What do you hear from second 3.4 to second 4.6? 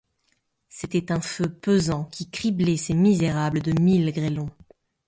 de mille grêlons.